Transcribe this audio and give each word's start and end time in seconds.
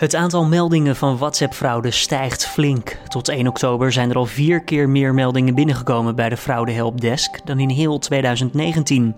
Het 0.00 0.14
aantal 0.14 0.44
meldingen 0.44 0.96
van 0.96 1.18
WhatsApp-fraude 1.18 1.90
stijgt 1.90 2.46
flink. 2.46 2.98
Tot 3.08 3.28
1 3.28 3.46
oktober 3.46 3.92
zijn 3.92 4.10
er 4.10 4.16
al 4.16 4.26
vier 4.26 4.62
keer 4.62 4.88
meer 4.88 5.14
meldingen 5.14 5.54
binnengekomen 5.54 6.16
bij 6.16 6.28
de 6.28 6.36
Fraude 6.36 6.72
Helpdesk 6.72 7.46
dan 7.46 7.58
in 7.58 7.68
heel 7.68 7.98
2019. 7.98 9.14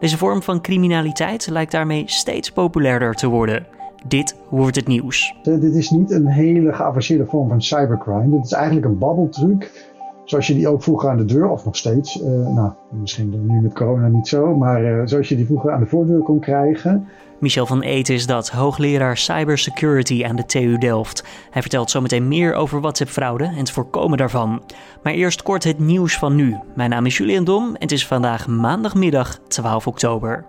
Deze 0.00 0.18
vorm 0.18 0.42
van 0.42 0.60
criminaliteit 0.60 1.48
lijkt 1.50 1.72
daarmee 1.72 2.02
steeds 2.06 2.50
populairder 2.50 3.14
te 3.14 3.26
worden. 3.26 3.66
Dit 4.06 4.36
wordt 4.50 4.76
het 4.76 4.86
nieuws. 4.86 5.34
Dit 5.42 5.74
is 5.74 5.90
niet 5.90 6.10
een 6.10 6.26
hele 6.26 6.72
geavanceerde 6.72 7.26
vorm 7.26 7.48
van 7.48 7.62
cybercrime. 7.62 8.30
Dit 8.30 8.44
is 8.44 8.52
eigenlijk 8.52 8.86
een 8.86 8.98
babbeltruc. 8.98 9.94
Zoals 10.26 10.46
je 10.46 10.54
die 10.54 10.68
ook 10.68 10.82
vroeger 10.82 11.10
aan 11.10 11.16
de 11.16 11.24
deur, 11.24 11.48
of 11.48 11.64
nog 11.64 11.76
steeds, 11.76 12.20
uh, 12.20 12.24
nou 12.28 12.72
misschien 12.90 13.46
nu 13.46 13.60
met 13.60 13.74
corona 13.74 14.08
niet 14.08 14.28
zo, 14.28 14.56
maar 14.56 14.84
uh, 14.84 15.02
zoals 15.04 15.28
je 15.28 15.36
die 15.36 15.46
vroeger 15.46 15.72
aan 15.72 15.80
de 15.80 15.86
voordeur 15.86 16.22
kon 16.22 16.40
krijgen. 16.40 17.08
Michel 17.38 17.66
van 17.66 17.82
Eet 17.82 18.08
is 18.08 18.26
dat, 18.26 18.50
hoogleraar 18.50 19.16
cybersecurity 19.16 20.24
aan 20.24 20.36
de 20.36 20.46
TU 20.46 20.78
Delft. 20.78 21.24
Hij 21.50 21.62
vertelt 21.62 21.90
zometeen 21.90 22.28
meer 22.28 22.54
over 22.54 22.80
WhatsApp-fraude 22.80 23.44
en 23.44 23.56
het 23.56 23.70
voorkomen 23.70 24.18
daarvan. 24.18 24.62
Maar 25.02 25.12
eerst 25.12 25.42
kort 25.42 25.64
het 25.64 25.78
nieuws 25.78 26.18
van 26.18 26.34
nu. 26.34 26.56
Mijn 26.74 26.90
naam 26.90 27.06
is 27.06 27.16
Julian 27.16 27.44
Dom 27.44 27.66
en 27.66 27.80
het 27.80 27.92
is 27.92 28.06
vandaag 28.06 28.46
maandagmiddag 28.46 29.38
12 29.48 29.86
oktober. 29.86 30.44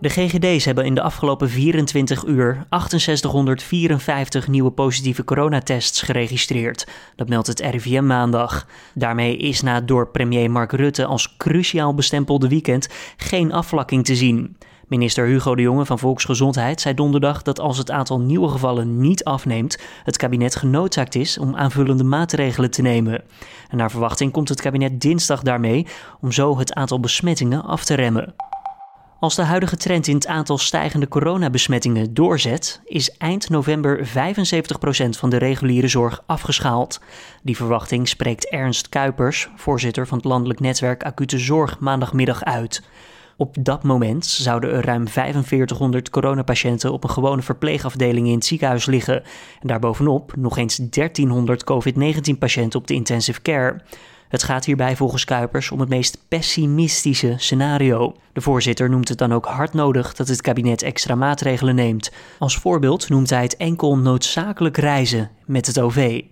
De 0.00 0.08
GGD's 0.08 0.64
hebben 0.64 0.84
in 0.84 0.94
de 0.94 1.02
afgelopen 1.02 1.50
24 1.50 2.24
uur 2.24 2.66
6854 2.70 4.48
nieuwe 4.48 4.70
positieve 4.70 5.24
coronatests 5.24 6.02
geregistreerd. 6.02 6.86
Dat 7.16 7.28
meldt 7.28 7.46
het 7.46 7.60
RIVM 7.60 8.06
maandag. 8.06 8.66
Daarmee 8.94 9.36
is 9.36 9.62
na 9.62 9.80
door 9.80 10.08
premier 10.08 10.50
Mark 10.50 10.72
Rutte 10.72 11.04
als 11.04 11.36
cruciaal 11.36 11.94
bestempelde 11.94 12.48
weekend 12.48 12.88
geen 13.16 13.52
afvlakking 13.52 14.04
te 14.04 14.16
zien. 14.16 14.56
Minister 14.86 15.26
Hugo 15.26 15.54
de 15.54 15.62
Jonge 15.62 15.84
van 15.84 15.98
Volksgezondheid 15.98 16.80
zei 16.80 16.94
donderdag 16.94 17.42
dat 17.42 17.60
als 17.60 17.78
het 17.78 17.90
aantal 17.90 18.20
nieuwe 18.20 18.48
gevallen 18.48 19.00
niet 19.00 19.24
afneemt, 19.24 19.78
het 20.04 20.16
kabinet 20.16 20.56
genoodzaakt 20.56 21.14
is 21.14 21.38
om 21.38 21.56
aanvullende 21.56 22.04
maatregelen 22.04 22.70
te 22.70 22.82
nemen. 22.82 23.22
En 23.68 23.76
naar 23.76 23.90
verwachting 23.90 24.32
komt 24.32 24.48
het 24.48 24.60
kabinet 24.60 25.00
dinsdag 25.00 25.42
daarmee 25.42 25.86
om 26.20 26.32
zo 26.32 26.58
het 26.58 26.74
aantal 26.74 27.00
besmettingen 27.00 27.64
af 27.64 27.84
te 27.84 27.94
remmen. 27.94 28.34
Als 29.20 29.34
de 29.34 29.42
huidige 29.42 29.76
trend 29.76 30.06
in 30.06 30.14
het 30.14 30.26
aantal 30.26 30.58
stijgende 30.58 31.08
coronabesmettingen 31.08 32.14
doorzet, 32.14 32.80
is 32.84 33.16
eind 33.16 33.48
november 33.50 34.08
75% 34.08 34.10
van 35.08 35.30
de 35.30 35.36
reguliere 35.36 35.88
zorg 35.88 36.22
afgeschaald. 36.26 37.00
Die 37.42 37.56
verwachting 37.56 38.08
spreekt 38.08 38.48
Ernst 38.48 38.88
Kuipers, 38.88 39.48
voorzitter 39.56 40.06
van 40.06 40.18
het 40.18 40.26
landelijk 40.26 40.60
netwerk 40.60 41.02
Acute 41.02 41.38
Zorg, 41.38 41.78
maandagmiddag 41.78 42.44
uit. 42.44 42.82
Op 43.36 43.56
dat 43.60 43.82
moment 43.82 44.26
zouden 44.26 44.72
er 44.72 44.84
ruim 44.84 45.08
4500 45.08 46.10
coronapatiënten 46.10 46.92
op 46.92 47.04
een 47.04 47.10
gewone 47.10 47.42
verpleegafdeling 47.42 48.26
in 48.26 48.34
het 48.34 48.44
ziekenhuis 48.44 48.86
liggen. 48.86 49.22
En 49.60 49.68
daarbovenop 49.68 50.36
nog 50.36 50.56
eens 50.56 50.76
1300 50.76 51.64
COVID-19-patiënten 51.64 52.80
op 52.80 52.86
de 52.86 52.94
intensive 52.94 53.42
care. 53.42 53.80
Het 54.28 54.42
gaat 54.42 54.64
hierbij 54.64 54.96
volgens 54.96 55.24
Kuipers 55.24 55.70
om 55.70 55.80
het 55.80 55.88
meest 55.88 56.18
pessimistische 56.28 57.34
scenario. 57.36 58.16
De 58.32 58.40
voorzitter 58.40 58.90
noemt 58.90 59.08
het 59.08 59.18
dan 59.18 59.32
ook 59.32 59.46
hard 59.46 59.72
nodig 59.72 60.14
dat 60.14 60.28
het 60.28 60.40
kabinet 60.40 60.82
extra 60.82 61.14
maatregelen 61.14 61.74
neemt. 61.74 62.12
Als 62.38 62.56
voorbeeld 62.56 63.08
noemt 63.08 63.30
hij 63.30 63.42
het 63.42 63.56
enkel 63.56 63.98
noodzakelijk 63.98 64.76
reizen 64.76 65.30
met 65.44 65.66
het 65.66 65.80
OV. 65.80 66.22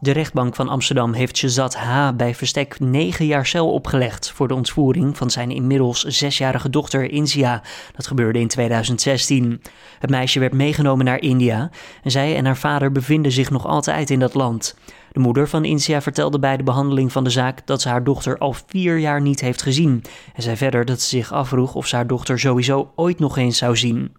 De 0.00 0.12
rechtbank 0.12 0.54
van 0.54 0.68
Amsterdam 0.68 1.12
heeft 1.12 1.36
Shazad 1.36 1.74
H. 1.74 2.10
bij 2.16 2.34
verstek 2.34 2.80
negen 2.80 3.26
jaar 3.26 3.46
cel 3.46 3.72
opgelegd 3.72 4.30
voor 4.30 4.48
de 4.48 4.54
ontvoering 4.54 5.16
van 5.16 5.30
zijn 5.30 5.50
inmiddels 5.50 6.04
zesjarige 6.04 6.70
dochter 6.70 7.10
Insia. 7.10 7.62
Dat 7.96 8.06
gebeurde 8.06 8.38
in 8.38 8.48
2016. 8.48 9.62
Het 9.98 10.10
meisje 10.10 10.40
werd 10.40 10.52
meegenomen 10.52 11.04
naar 11.04 11.20
India 11.20 11.70
en 12.02 12.10
zij 12.10 12.36
en 12.36 12.44
haar 12.44 12.56
vader 12.56 12.92
bevinden 12.92 13.32
zich 13.32 13.50
nog 13.50 13.66
altijd 13.66 14.10
in 14.10 14.18
dat 14.18 14.34
land. 14.34 14.76
De 15.12 15.20
moeder 15.20 15.48
van 15.48 15.64
Insia 15.64 16.00
vertelde 16.00 16.38
bij 16.38 16.56
de 16.56 16.62
behandeling 16.62 17.12
van 17.12 17.24
de 17.24 17.30
zaak 17.30 17.66
dat 17.66 17.80
ze 17.80 17.88
haar 17.88 18.04
dochter 18.04 18.38
al 18.38 18.54
vier 18.66 18.98
jaar 18.98 19.20
niet 19.20 19.40
heeft 19.40 19.62
gezien 19.62 20.02
en 20.34 20.42
zei 20.42 20.56
verder 20.56 20.84
dat 20.84 21.00
ze 21.00 21.08
zich 21.08 21.32
afvroeg 21.32 21.74
of 21.74 21.86
ze 21.86 21.96
haar 21.96 22.06
dochter 22.06 22.38
sowieso 22.38 22.90
ooit 22.94 23.18
nog 23.18 23.36
eens 23.36 23.58
zou 23.58 23.76
zien. 23.76 24.12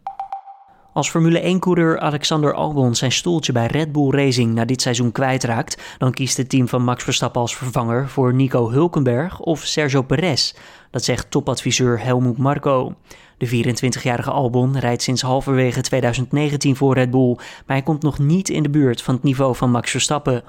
Als 0.94 1.10
Formule 1.10 1.56
1-coureur 1.56 2.00
Alexander 2.00 2.54
Albon 2.54 2.96
zijn 2.96 3.12
stoeltje 3.12 3.52
bij 3.52 3.66
Red 3.66 3.92
Bull 3.92 4.10
Racing 4.10 4.54
na 4.54 4.66
dit 4.66 4.82
seizoen 4.82 5.12
kwijtraakt, 5.12 5.82
dan 5.98 6.12
kiest 6.12 6.38
het 6.38 6.50
team 6.50 6.68
van 6.68 6.84
Max 6.84 7.04
Verstappen 7.04 7.42
als 7.42 7.56
vervanger 7.56 8.10
voor 8.10 8.34
Nico 8.34 8.72
Hulkenberg 8.72 9.40
of 9.40 9.60
Sergio 9.60 10.02
Perez. 10.02 10.54
Dat 10.92 11.04
zegt 11.04 11.32
topadviseur 11.32 12.04
Helmut 12.04 12.38
Marko. 12.38 12.96
De 13.38 13.48
24-jarige 13.48 14.32
Albon 14.32 14.78
rijdt 14.78 15.02
sinds 15.02 15.22
halverwege 15.22 15.82
2019 15.82 16.76
voor 16.76 16.94
Red 16.94 17.12
Bull, 17.12 17.34
maar 17.36 17.76
hij 17.76 17.82
komt 17.82 18.02
nog 18.02 18.20
niet 18.20 18.50
in 18.50 18.64
de 18.64 18.70
buurt 18.70 19.02
van 19.02 19.14
het 19.14 19.24
niveau 19.24 19.56
van 19.56 19.72
Max 19.72 19.92
Verstappen. 19.92 20.44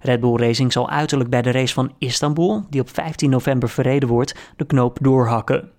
Red 0.00 0.20
Bull 0.20 0.36
Racing 0.36 0.72
zal 0.72 0.90
uiterlijk 0.90 1.30
bij 1.30 1.42
de 1.42 1.50
race 1.50 1.74
van 1.74 1.92
Istanbul, 1.98 2.64
die 2.70 2.80
op 2.80 2.90
15 2.90 3.30
november 3.30 3.68
verreden 3.68 4.08
wordt, 4.08 4.34
de 4.56 4.64
knoop 4.64 4.98
doorhakken. 5.00 5.70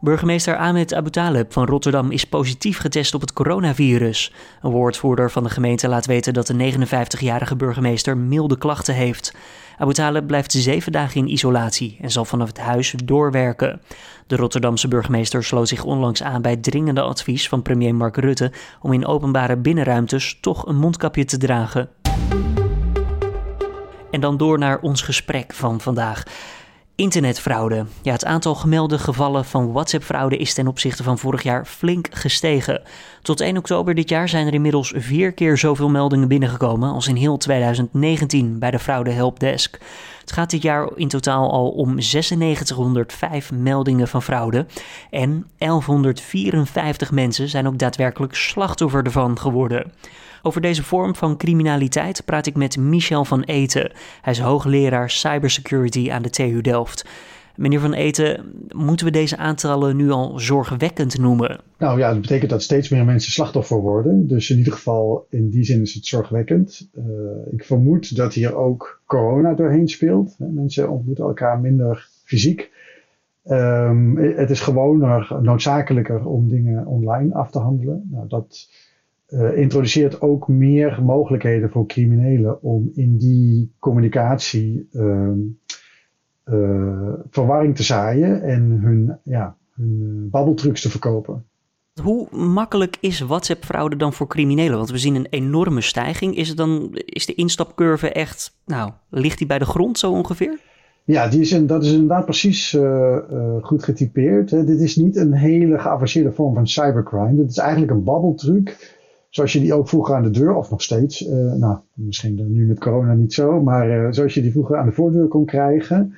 Burgemeester 0.00 0.56
Ahmed 0.56 0.94
Abutaleb 0.94 1.52
van 1.52 1.66
Rotterdam 1.66 2.10
is 2.10 2.24
positief 2.24 2.78
getest 2.78 3.14
op 3.14 3.20
het 3.20 3.32
coronavirus. 3.32 4.32
Een 4.62 4.70
woordvoerder 4.70 5.30
van 5.30 5.42
de 5.42 5.50
gemeente 5.50 5.88
laat 5.88 6.06
weten 6.06 6.34
dat 6.34 6.46
de 6.46 6.72
59-jarige 6.72 7.56
burgemeester 7.56 8.16
milde 8.16 8.58
klachten 8.58 8.94
heeft. 8.94 9.34
Abutaleb 9.78 10.26
blijft 10.26 10.52
zeven 10.52 10.92
dagen 10.92 11.20
in 11.20 11.32
isolatie 11.32 11.98
en 12.00 12.10
zal 12.10 12.24
vanaf 12.24 12.48
het 12.48 12.58
huis 12.58 12.94
doorwerken. 13.04 13.80
De 14.26 14.36
Rotterdamse 14.36 14.88
burgemeester 14.88 15.44
sloot 15.44 15.68
zich 15.68 15.84
onlangs 15.84 16.22
aan 16.22 16.42
bij 16.42 16.56
dringende 16.56 17.02
advies 17.02 17.48
van 17.48 17.62
premier 17.62 17.94
Mark 17.94 18.16
Rutte 18.16 18.52
om 18.80 18.92
in 18.92 19.06
openbare 19.06 19.56
binnenruimtes 19.56 20.38
toch 20.40 20.66
een 20.66 20.76
mondkapje 20.76 21.24
te 21.24 21.38
dragen. 21.38 21.88
En 24.10 24.20
dan 24.20 24.36
door 24.36 24.58
naar 24.58 24.78
ons 24.80 25.02
gesprek 25.02 25.54
van 25.54 25.80
vandaag. 25.80 26.22
Internetfraude. 26.98 27.84
Ja, 28.02 28.12
het 28.12 28.24
aantal 28.24 28.54
gemelde 28.54 28.98
gevallen 28.98 29.44
van 29.44 29.72
WhatsApp-fraude 29.72 30.36
is 30.36 30.54
ten 30.54 30.66
opzichte 30.66 31.02
van 31.02 31.18
vorig 31.18 31.42
jaar 31.42 31.66
flink 31.66 32.08
gestegen. 32.10 32.82
Tot 33.22 33.40
1 33.40 33.56
oktober 33.56 33.94
dit 33.94 34.08
jaar 34.08 34.28
zijn 34.28 34.46
er 34.46 34.54
inmiddels 34.54 34.92
vier 34.96 35.32
keer 35.32 35.58
zoveel 35.58 35.88
meldingen 35.88 36.28
binnengekomen 36.28 36.92
als 36.92 37.08
in 37.08 37.16
heel 37.16 37.36
2019 37.36 38.58
bij 38.58 38.70
de 38.70 38.78
Fraude 38.78 39.10
Helpdesk. 39.10 39.78
Het 40.20 40.32
gaat 40.32 40.50
dit 40.50 40.62
jaar 40.62 40.88
in 40.94 41.08
totaal 41.08 41.50
al 41.50 41.68
om 41.68 41.94
9605 41.94 43.52
meldingen 43.52 44.08
van 44.08 44.22
fraude 44.22 44.66
en 45.10 45.46
1154 45.58 47.10
mensen 47.10 47.48
zijn 47.48 47.66
ook 47.66 47.78
daadwerkelijk 47.78 48.34
slachtoffer 48.34 49.04
ervan 49.04 49.38
geworden. 49.38 49.92
Over 50.42 50.60
deze 50.60 50.82
vorm 50.82 51.14
van 51.14 51.36
criminaliteit 51.36 52.24
praat 52.24 52.46
ik 52.46 52.56
met 52.56 52.76
Michel 52.76 53.24
van 53.24 53.42
Eten. 53.42 53.92
Hij 54.20 54.32
is 54.32 54.38
hoogleraar 54.38 55.10
cybersecurity 55.10 56.10
aan 56.10 56.22
de 56.22 56.30
TU 56.30 56.60
Delft. 56.60 57.04
Meneer 57.58 57.80
Van 57.80 57.92
Eten, 57.92 58.44
moeten 58.74 59.06
we 59.06 59.12
deze 59.12 59.36
aantallen 59.36 59.96
nu 59.96 60.10
al 60.10 60.38
zorgwekkend 60.38 61.18
noemen? 61.18 61.60
Nou 61.78 61.98
ja, 61.98 62.12
dat 62.12 62.20
betekent 62.20 62.50
dat 62.50 62.62
steeds 62.62 62.88
meer 62.88 63.04
mensen 63.04 63.32
slachtoffer 63.32 63.80
worden. 63.80 64.26
Dus 64.26 64.50
in 64.50 64.58
ieder 64.58 64.72
geval, 64.72 65.26
in 65.30 65.50
die 65.50 65.64
zin 65.64 65.80
is 65.80 65.94
het 65.94 66.06
zorgwekkend. 66.06 66.88
Uh, 66.94 67.04
ik 67.50 67.64
vermoed 67.64 68.16
dat 68.16 68.34
hier 68.34 68.56
ook 68.56 69.02
corona 69.06 69.54
doorheen 69.54 69.88
speelt. 69.88 70.34
Mensen 70.38 70.90
ontmoeten 70.90 71.24
elkaar 71.24 71.60
minder 71.60 72.08
fysiek. 72.24 72.70
Um, 73.44 74.16
het 74.16 74.50
is 74.50 74.60
gewoner, 74.60 75.38
noodzakelijker 75.42 76.26
om 76.26 76.48
dingen 76.48 76.86
online 76.86 77.34
af 77.34 77.50
te 77.50 77.58
handelen. 77.58 78.08
Nou, 78.10 78.28
dat 78.28 78.68
uh, 79.28 79.58
introduceert 79.58 80.20
ook 80.20 80.48
meer 80.48 81.02
mogelijkheden 81.02 81.70
voor 81.70 81.86
criminelen 81.86 82.62
om 82.62 82.90
in 82.94 83.16
die 83.16 83.72
communicatie 83.78 84.88
uh, 84.92 85.28
uh, 86.44 87.12
verwarring 87.30 87.76
te 87.76 87.82
zaaien 87.82 88.42
en 88.42 88.62
hun, 88.82 89.18
ja, 89.24 89.56
hun 89.74 90.22
eh, 90.24 90.30
babbeltrucs 90.30 90.80
te 90.80 90.90
verkopen. 90.90 91.44
Hoe 92.02 92.36
makkelijk 92.36 92.96
is 93.00 93.20
WhatsApp-fraude 93.20 93.96
dan 93.96 94.12
voor 94.12 94.26
criminelen? 94.26 94.76
Want 94.76 94.90
we 94.90 94.98
zien 94.98 95.14
een 95.14 95.26
enorme 95.30 95.80
stijging. 95.80 96.36
Is, 96.36 96.48
het 96.48 96.56
dan, 96.56 96.90
is 96.92 97.26
de 97.26 97.34
instapcurve 97.34 98.12
echt, 98.12 98.58
nou, 98.66 98.90
ligt 99.10 99.38
die 99.38 99.46
bij 99.46 99.58
de 99.58 99.64
grond 99.64 99.98
zo 99.98 100.12
ongeveer? 100.12 100.58
Ja, 101.04 101.28
die 101.28 101.40
is 101.40 101.50
een, 101.50 101.66
dat 101.66 101.84
is 101.84 101.92
inderdaad 101.92 102.24
precies 102.24 102.72
uh, 102.72 102.82
uh, 102.82 103.56
goed 103.60 103.84
getypeerd. 103.84 104.50
Hè. 104.50 104.64
Dit 104.64 104.80
is 104.80 104.96
niet 104.96 105.16
een 105.16 105.32
hele 105.32 105.78
geavanceerde 105.78 106.32
vorm 106.32 106.54
van 106.54 106.66
cybercrime. 106.66 107.36
Dit 107.36 107.50
is 107.50 107.58
eigenlijk 107.58 107.92
een 107.92 108.04
babbeltruc 108.04 108.97
Zoals 109.28 109.52
je 109.52 109.60
die 109.60 109.74
ook 109.74 109.88
vroeger 109.88 110.14
aan 110.14 110.22
de 110.22 110.30
deur, 110.30 110.54
of 110.54 110.70
nog 110.70 110.82
steeds, 110.82 111.26
uh, 111.26 111.52
nou 111.52 111.78
misschien 111.94 112.52
nu 112.52 112.66
met 112.66 112.78
corona 112.78 113.14
niet 113.14 113.32
zo, 113.32 113.62
maar 113.62 113.90
uh, 113.90 114.06
zoals 114.10 114.34
je 114.34 114.42
die 114.42 114.50
vroeger 114.50 114.76
aan 114.76 114.86
de 114.86 114.92
voordeur 114.92 115.28
kon 115.28 115.44
krijgen, 115.44 116.14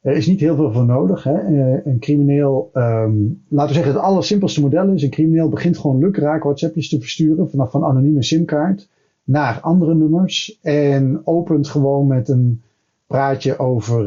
er 0.00 0.16
is 0.16 0.26
niet 0.26 0.40
heel 0.40 0.56
veel 0.56 0.72
voor 0.72 0.84
nodig. 0.84 1.24
Hè. 1.24 1.40
Een 1.84 1.98
crimineel, 1.98 2.70
um, 2.74 3.42
laten 3.48 3.68
we 3.68 3.74
zeggen 3.74 3.92
het 3.92 4.02
allersimpelste 4.02 4.60
model 4.60 4.88
is, 4.88 5.02
een 5.02 5.10
crimineel 5.10 5.48
begint 5.48 5.78
gewoon 5.78 5.98
lukraak 5.98 6.42
WhatsAppjes 6.42 6.88
te 6.88 7.00
versturen 7.00 7.50
vanaf 7.50 7.74
een 7.74 7.84
anonieme 7.84 8.22
simkaart 8.22 8.88
naar 9.24 9.60
andere 9.60 9.94
nummers 9.94 10.58
en 10.62 11.20
opent 11.24 11.68
gewoon 11.68 12.06
met 12.06 12.28
een 12.28 12.62
praatje 13.06 13.58
over, 13.58 14.04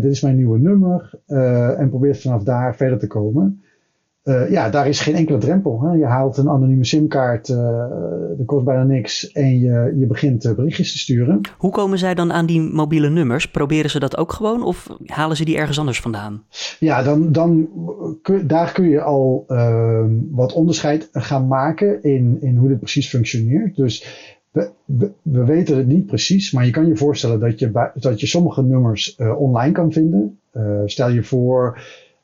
dit 0.00 0.04
is 0.04 0.22
mijn 0.22 0.36
nieuwe 0.36 0.58
nummer 0.58 1.10
en 1.76 1.88
probeert 1.88 2.20
vanaf 2.20 2.42
daar 2.42 2.76
verder 2.76 2.98
te 2.98 3.06
komen. 3.06 3.61
Uh, 4.24 4.50
ja, 4.50 4.70
daar 4.70 4.88
is 4.88 5.00
geen 5.00 5.14
enkele 5.14 5.38
drempel. 5.38 5.80
Hè. 5.80 5.92
Je 5.92 6.04
haalt 6.04 6.36
een 6.36 6.48
anonieme 6.48 6.84
simkaart, 6.84 7.48
uh, 7.48 7.56
dat 8.36 8.46
kost 8.46 8.64
bijna 8.64 8.82
niks 8.82 9.32
en 9.32 9.58
je, 9.58 9.94
je 9.98 10.06
begint 10.06 10.52
berichtjes 10.56 10.92
te 10.92 10.98
sturen. 10.98 11.40
Hoe 11.58 11.70
komen 11.70 11.98
zij 11.98 12.14
dan 12.14 12.32
aan 12.32 12.46
die 12.46 12.60
mobiele 12.60 13.10
nummers? 13.10 13.50
Proberen 13.50 13.90
ze 13.90 13.98
dat 13.98 14.16
ook 14.16 14.32
gewoon 14.32 14.62
of 14.62 14.96
halen 15.06 15.36
ze 15.36 15.44
die 15.44 15.56
ergens 15.56 15.78
anders 15.78 16.00
vandaan? 16.00 16.42
Ja, 16.78 17.02
dan, 17.02 17.32
dan 17.32 17.68
kun, 18.22 18.46
daar 18.46 18.72
kun 18.72 18.88
je 18.88 19.00
al 19.00 19.44
uh, 19.48 20.04
wat 20.30 20.52
onderscheid 20.52 21.08
gaan 21.12 21.46
maken 21.46 22.02
in, 22.02 22.38
in 22.40 22.56
hoe 22.56 22.68
dit 22.68 22.78
precies 22.78 23.08
functioneert. 23.08 23.76
Dus 23.76 24.06
we, 24.50 24.70
we, 24.84 25.10
we, 25.22 25.44
weten 25.44 25.76
het 25.76 25.86
niet 25.86 26.06
precies, 26.06 26.52
maar 26.52 26.64
je 26.64 26.70
kan 26.70 26.86
je 26.86 26.96
voorstellen 26.96 27.40
dat 27.40 27.58
je, 27.58 27.90
dat 27.94 28.20
je 28.20 28.26
sommige 28.26 28.62
nummers 28.62 29.16
online 29.36 29.72
kan 29.72 29.92
vinden. 29.92 30.38
stel 30.86 31.10
je 31.10 31.22
voor 31.22 31.78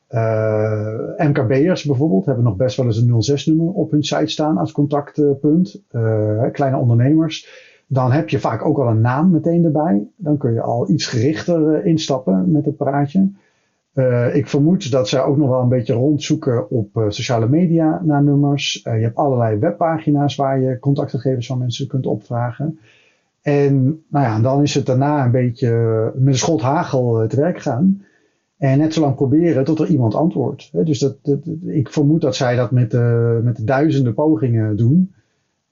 uh, 0.09 0.99
MKB'ers 1.17 1.83
bijvoorbeeld 1.83 2.25
hebben 2.25 2.43
nog 2.43 2.55
best 2.55 2.77
wel 2.77 2.85
eens 2.85 2.97
een 2.97 3.37
06-nummer 3.37 3.73
op 3.73 3.91
hun 3.91 4.03
site 4.03 4.27
staan 4.27 4.57
als 4.57 4.71
contactpunt. 4.71 5.83
Uh, 5.91 6.43
kleine 6.51 6.77
ondernemers. 6.77 7.67
Dan 7.87 8.11
heb 8.11 8.29
je 8.29 8.39
vaak 8.39 8.65
ook 8.65 8.77
al 8.77 8.87
een 8.87 9.01
naam 9.01 9.31
meteen 9.31 9.63
erbij. 9.63 10.07
Dan 10.15 10.37
kun 10.37 10.53
je 10.53 10.61
al 10.61 10.89
iets 10.89 11.05
gerichter 11.05 11.79
uh, 11.79 11.85
instappen 11.85 12.51
met 12.51 12.65
het 12.65 12.77
praatje. 12.77 13.29
ik 14.33 14.47
vermoed 14.47 14.91
dat 14.91 15.09
zij 15.09 15.21
ook 15.21 15.37
nog 15.37 15.49
wel 15.49 15.61
een 15.61 15.69
beetje 15.69 15.93
rondzoeken 15.93 16.69
op 16.69 17.05
sociale 17.07 17.49
media 17.49 18.01
naar 18.03 18.23
nummers. 18.23 18.81
je 18.83 18.89
hebt 18.89 19.15
allerlei 19.15 19.57
webpagina's 19.57 20.35
waar 20.35 20.59
je 20.59 20.79
contactgegevens 20.79 21.47
van 21.47 21.57
mensen 21.57 21.87
kunt 21.87 22.05
opvragen. 22.05 22.79
En 23.41 24.03
nou 24.09 24.25
ja, 24.25 24.39
dan 24.39 24.61
is 24.61 24.73
het 24.73 24.85
daarna 24.85 25.25
een 25.25 25.31
beetje 25.31 25.71
met 26.15 26.27
een 26.27 26.39
schot 26.39 26.61
hagel 26.61 27.27
te 27.27 27.35
werk 27.35 27.59
gaan. 27.59 28.03
En 28.59 28.77
net 28.77 28.93
zo 28.93 29.01
lang 29.01 29.15
proberen 29.15 29.63
tot 29.63 29.79
er 29.79 29.87
iemand 29.87 30.15
antwoordt. 30.15 30.85
Dus 30.85 30.99
dat, 30.99 31.15
ik 31.65 31.89
vermoed 31.89 32.21
dat 32.21 32.35
zij 32.35 32.55
dat 32.55 32.71
met, 32.71 32.93
uh, 32.93 33.39
met 33.39 33.67
duizenden 33.67 34.13
pogingen 34.13 34.75
doen. 34.75 35.13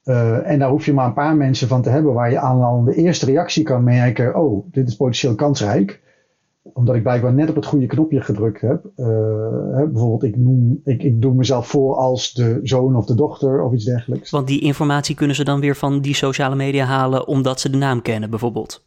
Uh, 0.03 0.49
en 0.49 0.59
daar 0.59 0.69
hoef 0.69 0.85
je 0.85 0.93
maar 0.93 1.05
een 1.05 1.13
paar 1.13 1.35
mensen 1.35 1.67
van 1.67 1.81
te 1.81 1.89
hebben 1.89 2.13
waar 2.13 2.31
je 2.31 2.39
aan 2.39 2.85
de 2.85 2.95
eerste 2.95 3.25
reactie 3.25 3.63
kan 3.63 3.83
merken: 3.83 4.35
oh, 4.35 4.65
dit 4.71 4.87
is 4.87 4.95
potentieel 4.95 5.35
kansrijk. 5.35 6.01
Omdat 6.61 6.95
ik 6.95 7.03
blijkbaar 7.03 7.33
net 7.33 7.49
op 7.49 7.55
het 7.55 7.65
goede 7.65 7.85
knopje 7.85 8.21
gedrukt 8.21 8.61
heb. 8.61 8.83
Hè, 8.95 9.87
bijvoorbeeld, 9.87 10.23
ik, 10.23 10.37
noem, 10.37 10.81
ik, 10.83 11.03
ik 11.03 11.21
doe 11.21 11.33
mezelf 11.33 11.67
voor 11.67 11.95
als 11.95 12.33
de 12.33 12.59
zoon 12.63 12.95
of 12.95 13.05
de 13.05 13.15
dochter 13.15 13.63
of 13.63 13.73
iets 13.73 13.85
dergelijks. 13.85 14.29
Want 14.29 14.47
die 14.47 14.61
informatie 14.61 15.15
kunnen 15.15 15.35
ze 15.35 15.43
dan 15.43 15.59
weer 15.59 15.75
van 15.75 16.01
die 16.01 16.15
sociale 16.15 16.55
media 16.55 16.85
halen 16.85 17.27
omdat 17.27 17.59
ze 17.59 17.69
de 17.69 17.77
naam 17.77 18.01
kennen, 18.01 18.29
bijvoorbeeld. 18.29 18.86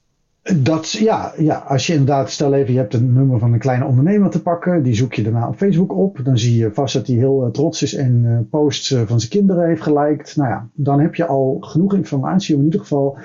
Dat, 0.56 0.91
ja, 0.91 1.32
ja, 1.37 1.56
als 1.56 1.87
je 1.87 1.93
inderdaad, 1.93 2.31
stel 2.31 2.55
even, 2.55 2.73
je 2.73 2.79
hebt 2.79 2.94
een 2.94 3.12
nummer 3.12 3.38
van 3.38 3.52
een 3.52 3.58
kleine 3.58 3.85
ondernemer 3.85 4.31
te 4.31 4.43
pakken, 4.43 4.82
die 4.82 4.94
zoek 4.94 5.12
je 5.14 5.23
daarna 5.23 5.49
op 5.49 5.56
Facebook 5.56 5.97
op. 5.97 6.20
Dan 6.25 6.38
zie 6.38 6.56
je 6.56 6.73
vast 6.73 6.94
dat 6.94 7.06
hij 7.06 7.17
heel 7.17 7.44
uh, 7.47 7.50
trots 7.50 7.82
is 7.82 7.94
en 7.94 8.25
uh, 8.25 8.38
posts 8.50 8.91
uh, 8.91 9.02
van 9.06 9.20
zijn 9.20 9.31
kinderen 9.31 9.67
heeft 9.67 9.82
geliked. 9.82 10.37
Nou 10.37 10.49
ja, 10.49 10.69
dan 10.73 11.00
heb 11.00 11.14
je 11.14 11.26
al 11.26 11.56
genoeg 11.61 11.94
informatie 11.94 12.55
om 12.55 12.61
in 12.61 12.67
ieder 12.67 12.81
geval 12.81 13.19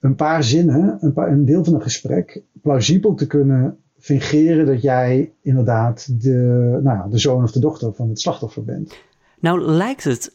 een 0.00 0.14
paar 0.14 0.42
zinnen, 0.42 0.96
een, 1.00 1.12
paar, 1.12 1.32
een 1.32 1.44
deel 1.44 1.64
van 1.64 1.74
een 1.74 1.82
gesprek, 1.82 2.42
plausibel 2.62 3.14
te 3.14 3.26
kunnen 3.26 3.76
fingeren 3.98 4.66
dat 4.66 4.82
jij 4.82 5.32
inderdaad 5.42 6.22
de, 6.22 6.32
nou 6.82 6.96
ja, 6.96 7.06
de 7.10 7.18
zoon 7.18 7.42
of 7.42 7.52
de 7.52 7.60
dochter 7.60 7.94
van 7.94 8.08
het 8.08 8.20
slachtoffer 8.20 8.64
bent. 8.64 8.96
Nou 9.40 9.60
lijkt 9.60 10.04
het 10.04 10.32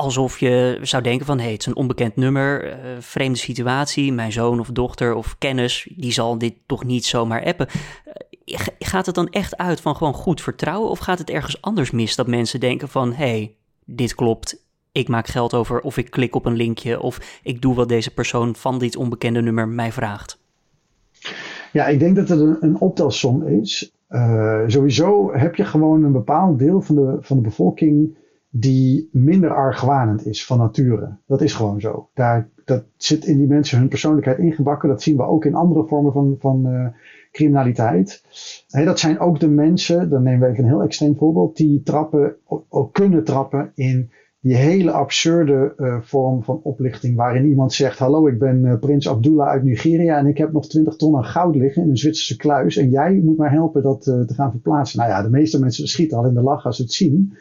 alsof 0.00 0.38
je 0.38 0.78
zou 0.82 1.02
denken 1.02 1.26
van... 1.26 1.38
hey, 1.38 1.52
het 1.52 1.60
is 1.60 1.66
een 1.66 1.76
onbekend 1.76 2.16
nummer, 2.16 2.66
uh, 2.66 2.72
vreemde 2.98 3.38
situatie... 3.38 4.12
mijn 4.12 4.32
zoon 4.32 4.60
of 4.60 4.68
dochter 4.68 5.14
of 5.14 5.38
kennis, 5.38 5.88
die 5.96 6.12
zal 6.12 6.38
dit 6.38 6.54
toch 6.66 6.84
niet 6.84 7.04
zomaar 7.04 7.44
appen. 7.44 7.66
Uh, 8.46 8.58
gaat 8.78 9.06
het 9.06 9.14
dan 9.14 9.28
echt 9.28 9.56
uit 9.56 9.80
van 9.80 9.96
gewoon 9.96 10.14
goed 10.14 10.40
vertrouwen... 10.40 10.90
of 10.90 10.98
gaat 10.98 11.18
het 11.18 11.30
ergens 11.30 11.62
anders 11.62 11.90
mis 11.90 12.16
dat 12.16 12.26
mensen 12.26 12.60
denken 12.60 12.88
van... 12.88 13.12
hé, 13.12 13.30
hey, 13.30 13.54
dit 13.84 14.14
klopt, 14.14 14.64
ik 14.92 15.08
maak 15.08 15.26
geld 15.26 15.54
over... 15.54 15.80
of 15.80 15.96
ik 15.96 16.10
klik 16.10 16.34
op 16.34 16.46
een 16.46 16.56
linkje... 16.56 17.00
of 17.00 17.40
ik 17.42 17.62
doe 17.62 17.74
wat 17.74 17.88
deze 17.88 18.14
persoon 18.14 18.54
van 18.56 18.78
dit 18.78 18.96
onbekende 18.96 19.42
nummer 19.42 19.68
mij 19.68 19.92
vraagt? 19.92 20.38
Ja, 21.72 21.86
ik 21.86 21.98
denk 21.98 22.16
dat 22.16 22.28
het 22.28 22.40
een, 22.60 22.80
optelsom 22.80 23.46
is... 23.46 23.92
Uh, 24.10 24.62
sowieso 24.66 25.32
heb 25.32 25.54
je 25.54 25.64
gewoon 25.64 26.04
een 26.04 26.12
bepaald 26.12 26.58
deel 26.58 26.80
van 26.80 26.94
de, 26.94 27.18
van 27.20 27.36
de 27.36 27.42
bevolking 27.42 28.16
die 28.50 29.08
minder 29.12 29.54
argwanend 29.54 30.26
is 30.26 30.46
van 30.46 30.58
nature. 30.58 31.16
Dat 31.26 31.40
is 31.40 31.54
gewoon 31.54 31.80
zo. 31.80 32.08
Daar, 32.14 32.48
dat 32.64 32.84
zit 32.96 33.24
in 33.24 33.38
die 33.38 33.46
mensen 33.46 33.78
hun 33.78 33.88
persoonlijkheid 33.88 34.38
ingebakken. 34.38 34.88
Dat 34.88 35.02
zien 35.02 35.16
we 35.16 35.22
ook 35.22 35.44
in 35.44 35.54
andere 35.54 35.86
vormen 35.86 36.12
van, 36.12 36.36
van 36.38 36.66
uh, 36.66 36.86
criminaliteit. 37.32 38.24
dat 38.68 38.98
zijn 38.98 39.18
ook 39.18 39.40
de 39.40 39.48
mensen, 39.48 40.10
dan 40.10 40.22
nemen 40.22 40.40
we 40.40 40.46
even 40.46 40.64
een 40.64 40.70
heel 40.70 40.82
extreem 40.82 41.16
voorbeeld, 41.16 41.56
die 41.56 41.82
trappen, 41.82 42.36
ook 42.68 42.92
kunnen 42.92 43.24
trappen 43.24 43.72
in 43.74 44.10
die 44.42 44.56
hele 44.56 44.90
absurde 44.90 45.74
uh, 45.76 46.00
vorm 46.00 46.42
van 46.42 46.60
oplichting. 46.62 47.16
Waarin 47.16 47.46
iemand 47.46 47.72
zegt: 47.72 47.98
Hallo, 47.98 48.26
ik 48.26 48.38
ben 48.38 48.64
uh, 48.64 48.78
prins 48.78 49.08
Abdullah 49.08 49.48
uit 49.48 49.62
Nigeria 49.62 50.18
en 50.18 50.26
ik 50.26 50.38
heb 50.38 50.52
nog 50.52 50.68
20 50.68 50.96
ton 50.96 51.16
aan 51.16 51.24
goud 51.24 51.56
liggen 51.56 51.82
in 51.82 51.88
een 51.88 51.96
Zwitserse 51.96 52.36
kluis. 52.36 52.76
En 52.76 52.88
jij 52.88 53.20
moet 53.24 53.38
mij 53.38 53.50
helpen 53.50 53.82
dat 53.82 54.02
te 54.02 54.34
gaan 54.34 54.50
verplaatsen. 54.50 54.98
Nou 54.98 55.10
ja, 55.10 55.22
de 55.22 55.30
meeste 55.30 55.60
mensen 55.60 55.88
schieten 55.88 56.18
al 56.18 56.26
in 56.26 56.34
de 56.34 56.42
lach 56.42 56.66
als 56.66 56.76
ze 56.76 56.82
het 56.82 56.92
zien. 56.92 57.32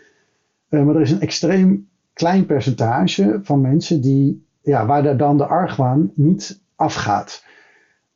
Uh, 0.69 0.83
maar 0.83 0.95
er 0.95 1.01
is 1.01 1.11
een 1.11 1.21
extreem 1.21 1.87
klein 2.13 2.45
percentage 2.45 3.39
van 3.43 3.61
mensen 3.61 4.01
die, 4.01 4.45
ja, 4.61 4.85
waar 4.85 5.17
dan 5.17 5.37
de 5.37 5.45
argwaan 5.45 6.11
niet 6.15 6.61
afgaat. 6.75 7.43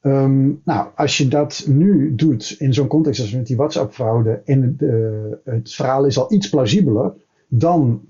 Um, 0.01 0.61
nou, 0.63 0.88
als 0.95 1.17
je 1.17 1.27
dat 1.27 1.65
nu 1.67 2.15
doet 2.15 2.55
in 2.59 2.73
zo'n 2.73 2.88
context 2.88 3.21
als 3.21 3.33
met 3.33 3.47
die 3.47 3.55
WhatsApp-fraude 3.55 4.41
en 4.45 4.61
het, 4.61 4.81
uh, 4.81 5.53
het 5.53 5.73
verhaal 5.73 6.05
is 6.05 6.17
al 6.17 6.33
iets 6.33 6.50
plausibeler, 6.50 7.13
dan 7.47 8.01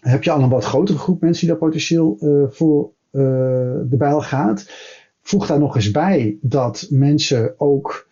heb 0.00 0.22
je 0.22 0.30
al 0.30 0.42
een 0.42 0.48
wat 0.48 0.64
grotere 0.64 0.98
groep 0.98 1.20
mensen 1.20 1.46
die 1.46 1.50
daar 1.50 1.66
potentieel 1.66 2.16
uh, 2.20 2.44
voor 2.48 2.90
de 3.10 3.96
bijl 3.98 4.20
gaat. 4.20 4.70
Voeg 5.20 5.46
daar 5.46 5.58
nog 5.58 5.76
eens 5.76 5.90
bij 5.90 6.38
dat 6.40 6.86
mensen 6.90 7.54
ook 7.56 8.07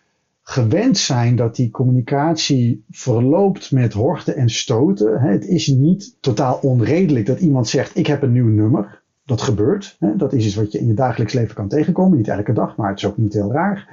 gewend 0.49 0.97
zijn 0.97 1.35
dat 1.35 1.55
die 1.55 1.71
communicatie 1.71 2.83
verloopt 2.89 3.71
met 3.71 3.93
horten 3.93 4.35
en 4.35 4.49
stoten. 4.49 5.21
Het 5.21 5.45
is 5.45 5.67
niet 5.67 6.15
totaal 6.19 6.59
onredelijk 6.61 7.25
dat 7.25 7.39
iemand 7.39 7.67
zegt: 7.67 7.97
Ik 7.97 8.07
heb 8.07 8.21
een 8.21 8.31
nieuw 8.31 8.47
nummer. 8.47 9.01
Dat 9.25 9.41
gebeurt. 9.41 9.97
Dat 10.17 10.33
is 10.33 10.45
iets 10.45 10.55
wat 10.55 10.71
je 10.71 10.79
in 10.79 10.87
je 10.87 10.93
dagelijks 10.93 11.33
leven 11.33 11.55
kan 11.55 11.67
tegenkomen. 11.67 12.17
Niet 12.17 12.27
elke 12.27 12.53
dag, 12.53 12.75
maar 12.75 12.89
het 12.89 12.97
is 12.97 13.05
ook 13.05 13.17
niet 13.17 13.33
heel 13.33 13.51
raar. 13.51 13.89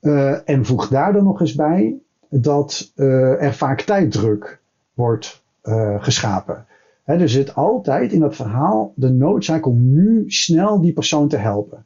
Uh, 0.00 0.48
en 0.48 0.64
voeg 0.64 0.88
daar 0.88 1.12
dan 1.12 1.24
nog 1.24 1.40
eens 1.40 1.54
bij 1.54 1.94
dat 2.28 2.92
uh, 2.96 3.42
er 3.42 3.54
vaak 3.54 3.80
tijddruk 3.80 4.60
wordt 4.94 5.42
uh, 5.62 6.02
geschapen. 6.02 6.66
Er 7.04 7.28
zit 7.28 7.54
altijd 7.54 8.12
in 8.12 8.20
dat 8.20 8.36
verhaal 8.36 8.92
de 8.94 9.10
noodzaak 9.10 9.66
om 9.66 9.92
nu 9.92 10.24
snel 10.26 10.80
die 10.80 10.92
persoon 10.92 11.28
te 11.28 11.36
helpen. 11.36 11.84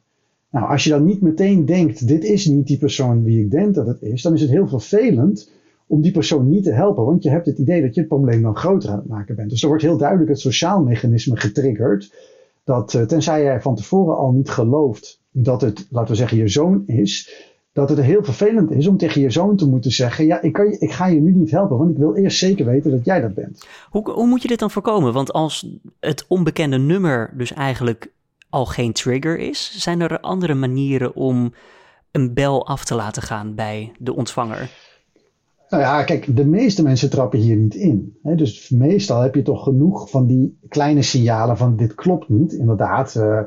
Nou, 0.53 0.69
als 0.69 0.83
je 0.83 0.89
dan 0.89 1.03
niet 1.03 1.21
meteen 1.21 1.65
denkt, 1.65 2.07
dit 2.07 2.23
is 2.23 2.45
niet 2.45 2.67
die 2.67 2.77
persoon 2.77 3.23
wie 3.23 3.39
ik 3.39 3.51
denk 3.51 3.75
dat 3.75 3.87
het 3.87 4.01
is, 4.01 4.21
dan 4.21 4.33
is 4.33 4.41
het 4.41 4.49
heel 4.49 4.67
vervelend 4.67 5.51
om 5.87 6.01
die 6.01 6.11
persoon 6.11 6.49
niet 6.49 6.63
te 6.63 6.71
helpen, 6.71 7.05
want 7.05 7.23
je 7.23 7.29
hebt 7.29 7.45
het 7.45 7.57
idee 7.57 7.81
dat 7.81 7.93
je 7.93 7.99
het 7.99 8.09
probleem 8.09 8.41
dan 8.41 8.55
groter 8.55 8.89
aan 8.89 8.97
het 8.97 9.07
maken 9.07 9.35
bent. 9.35 9.49
Dus 9.49 9.61
er 9.61 9.67
wordt 9.67 9.83
heel 9.83 9.97
duidelijk 9.97 10.29
het 10.29 10.39
sociaal 10.39 10.83
mechanisme 10.83 11.37
getriggerd, 11.37 12.13
dat 12.63 12.93
uh, 12.93 13.01
tenzij 13.01 13.43
jij 13.43 13.61
van 13.61 13.75
tevoren 13.75 14.17
al 14.17 14.31
niet 14.31 14.49
gelooft 14.49 15.21
dat 15.31 15.61
het, 15.61 15.87
laten 15.89 16.11
we 16.11 16.17
zeggen, 16.17 16.37
je 16.37 16.47
zoon 16.47 16.83
is, 16.85 17.33
dat 17.71 17.89
het 17.89 18.01
heel 18.01 18.23
vervelend 18.23 18.71
is 18.71 18.87
om 18.87 18.97
tegen 18.97 19.21
je 19.21 19.29
zoon 19.29 19.55
te 19.55 19.69
moeten 19.69 19.91
zeggen: 19.91 20.25
Ja, 20.25 20.41
ik, 20.41 20.53
kan 20.53 20.69
je, 20.69 20.77
ik 20.77 20.91
ga 20.91 21.07
je 21.07 21.21
nu 21.21 21.33
niet 21.33 21.51
helpen, 21.51 21.77
want 21.77 21.91
ik 21.91 21.97
wil 21.97 22.15
eerst 22.15 22.37
zeker 22.37 22.65
weten 22.65 22.91
dat 22.91 23.05
jij 23.05 23.21
dat 23.21 23.33
bent. 23.33 23.67
Hoe, 23.89 24.11
hoe 24.11 24.27
moet 24.27 24.41
je 24.41 24.47
dit 24.47 24.59
dan 24.59 24.71
voorkomen? 24.71 25.13
Want 25.13 25.33
als 25.33 25.67
het 25.99 26.25
onbekende 26.27 26.77
nummer 26.77 27.33
dus 27.37 27.53
eigenlijk 27.53 28.12
al 28.53 28.65
geen 28.65 28.93
trigger 28.93 29.39
is, 29.39 29.75
zijn 29.77 30.01
er 30.01 30.19
andere 30.19 30.53
manieren 30.53 31.15
om 31.15 31.53
een 32.11 32.33
bel 32.33 32.67
af 32.67 32.85
te 32.85 32.95
laten 32.95 33.21
gaan 33.21 33.55
bij 33.55 33.91
de 33.99 34.15
ontvanger? 34.15 34.69
Nou 35.69 35.83
ja, 35.83 36.03
kijk, 36.03 36.35
de 36.35 36.45
meeste 36.45 36.83
mensen 36.83 37.09
trappen 37.09 37.39
hier 37.39 37.55
niet 37.55 37.75
in. 37.75 38.17
Dus 38.21 38.69
meestal 38.69 39.21
heb 39.21 39.35
je 39.35 39.41
toch 39.41 39.63
genoeg 39.63 40.09
van 40.09 40.27
die 40.27 40.57
kleine 40.67 41.01
signalen 41.01 41.57
van 41.57 41.75
dit 41.75 41.95
klopt 41.95 42.29
niet. 42.29 42.53
Inderdaad, 42.53 43.15
uh, 43.15 43.39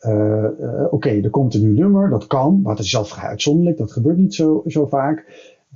uh, 0.00 0.44
oké, 0.84 0.88
okay, 0.90 1.22
er 1.22 1.30
komt 1.30 1.54
een 1.54 1.60
nieuw 1.60 1.82
nummer, 1.82 2.10
dat 2.10 2.26
kan, 2.26 2.60
maar 2.62 2.76
dat 2.76 2.84
is 2.84 2.96
al 2.96 3.04
vrij 3.04 3.28
uitzonderlijk, 3.28 3.78
dat 3.78 3.92
gebeurt 3.92 4.16
niet 4.16 4.34
zo, 4.34 4.62
zo 4.66 4.86
vaak. 4.86 5.24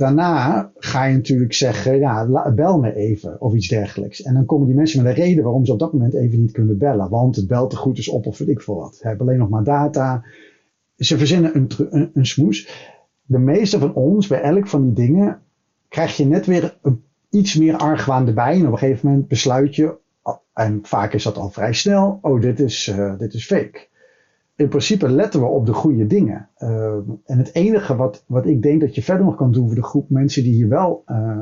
Daarna 0.03 0.71
ga 0.77 1.05
je 1.05 1.15
natuurlijk 1.15 1.53
zeggen, 1.53 1.99
ja, 1.99 2.51
bel 2.55 2.79
me 2.79 2.95
even 2.95 3.41
of 3.41 3.55
iets 3.55 3.69
dergelijks. 3.69 4.23
En 4.23 4.35
dan 4.35 4.45
komen 4.45 4.67
die 4.67 4.77
mensen 4.77 5.03
met 5.03 5.17
een 5.17 5.23
reden 5.23 5.45
waarom 5.45 5.65
ze 5.65 5.73
op 5.73 5.79
dat 5.79 5.93
moment 5.93 6.15
even 6.15 6.41
niet 6.41 6.53
kunnen 6.53 6.79
bellen. 6.79 7.09
Want 7.09 7.37
het 7.37 7.47
belt 7.47 7.71
te 7.71 7.77
goed 7.77 7.99
is 7.99 8.09
op 8.09 8.27
of 8.27 8.39
weet 8.39 8.49
ik 8.49 8.61
veel 8.61 8.75
wat. 8.75 8.97
Ze 8.97 9.07
hebben 9.07 9.27
alleen 9.27 9.39
nog 9.39 9.49
maar 9.49 9.65
data. 9.65 10.25
Ze 10.97 11.19
verzinnen 11.19 11.57
een, 11.57 12.11
een, 12.13 12.27
smoes. 12.27 12.69
De 13.25 13.39
meeste 13.39 13.79
van 13.79 13.95
ons, 13.95 14.27
bij 14.27 14.41
elk 14.41 14.69
van 14.69 14.83
die 14.83 15.07
dingen, 15.07 15.41
krijg 15.89 16.17
je 16.17 16.27
net 16.27 16.47
weer 16.47 16.79
iets 17.31 17.57
meer 17.57 17.77
argwaan 17.77 18.27
erbij. 18.27 18.55
En 18.55 18.67
op 18.67 18.73
een 18.73 18.79
gegeven 18.79 19.09
moment 19.09 19.29
besluit 19.29 19.75
je, 19.77 19.95
en 20.53 20.81
vaak 20.83 21.13
is 21.13 21.23
dat 21.23 21.37
al 21.37 21.51
vrij 21.51 21.73
snel, 21.73 22.19
oh, 22.23 22.41
dit 22.41 22.61
is, 22.61 22.89
uh, 22.89 23.19
dit 23.19 23.35
is 23.35 23.47
fake. 23.47 23.87
In 24.63 24.69
principe 24.69 25.09
letten 25.09 25.41
we 25.41 25.47
op 25.47 25.67
de 25.67 25.73
goede 25.73 26.07
dingen. 26.07 26.49
Uh, 26.59 26.95
en 27.25 27.39
het 27.39 27.55
enige 27.55 27.97
wat, 27.97 28.25
wat 28.27 28.47
ik 28.47 28.63
denk 28.63 28.81
dat 28.81 28.95
je 28.95 29.03
verder 29.03 29.25
nog 29.25 29.37
kan 29.37 29.53
doen 29.53 29.67
voor 29.67 29.75
de 29.75 29.83
groep 29.83 30.11
mensen 30.11 30.43
die 30.43 30.55
hier 30.55 30.69
wel 30.69 31.05
uh, 31.07 31.39